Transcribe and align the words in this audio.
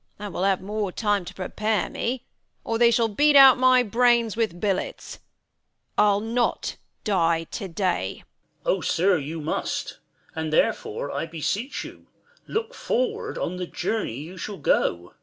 And 0.17 0.33
Avill 0.33 0.47
have 0.47 0.61
more 0.61 0.91
time 0.91 1.25
to 1.25 1.33
prepare 1.35 1.87
me, 1.87 2.25
or 2.63 2.79
they 2.79 2.89
Shall 2.89 3.07
beat 3.07 3.35
out 3.35 3.59
my 3.59 3.83
brains 3.83 4.35
with 4.35 4.59
billets. 4.59 5.19
I'll 5.95 6.19
not 6.21 6.77
die 7.03 7.43
to 7.51 7.67
day. 7.67 8.23
Duke. 8.65 8.81
0, 8.81 8.81
sir, 8.81 9.17
you 9.19 9.39
must, 9.41 9.99
and 10.33 10.51
therefore, 10.51 11.11
I 11.11 11.27
be 11.27 11.39
seech 11.43 11.83
you. 11.83 12.07
Look 12.47 12.73
forward 12.73 13.37
on 13.37 13.57
the 13.57 13.67
journey 13.67 14.17
you 14.17 14.37
shall 14.37 14.57
go. 14.57 15.13